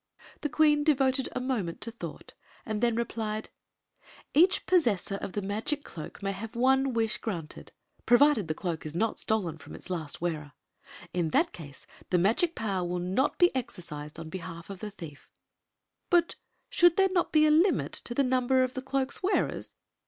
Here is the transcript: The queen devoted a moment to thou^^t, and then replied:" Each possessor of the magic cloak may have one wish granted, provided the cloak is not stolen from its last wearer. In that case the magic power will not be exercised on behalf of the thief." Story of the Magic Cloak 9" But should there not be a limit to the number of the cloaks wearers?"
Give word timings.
The 0.39 0.49
queen 0.49 0.83
devoted 0.83 1.29
a 1.33 1.39
moment 1.39 1.79
to 1.81 1.91
thou^^t, 1.91 2.31
and 2.65 2.81
then 2.81 2.95
replied:" 2.95 3.51
Each 4.33 4.65
possessor 4.65 5.17
of 5.17 5.33
the 5.33 5.43
magic 5.43 5.83
cloak 5.83 6.23
may 6.23 6.31
have 6.31 6.55
one 6.55 6.93
wish 6.93 7.19
granted, 7.19 7.71
provided 8.07 8.47
the 8.47 8.55
cloak 8.55 8.83
is 8.83 8.95
not 8.95 9.19
stolen 9.19 9.59
from 9.59 9.75
its 9.75 9.91
last 9.91 10.19
wearer. 10.19 10.53
In 11.13 11.29
that 11.29 11.51
case 11.53 11.85
the 12.09 12.17
magic 12.17 12.55
power 12.55 12.83
will 12.83 12.97
not 12.97 13.37
be 13.37 13.55
exercised 13.55 14.17
on 14.19 14.29
behalf 14.29 14.71
of 14.71 14.79
the 14.79 14.89
thief." 14.89 15.29
Story 16.07 16.07
of 16.07 16.09
the 16.09 16.15
Magic 16.15 16.37
Cloak 16.39 16.41
9" 16.41 16.57
But 16.71 16.75
should 16.75 16.97
there 16.97 17.13
not 17.13 17.31
be 17.31 17.45
a 17.45 17.51
limit 17.51 17.91
to 17.93 18.15
the 18.15 18.23
number 18.23 18.63
of 18.63 18.73
the 18.73 18.81
cloaks 18.81 19.21
wearers?" 19.21 19.75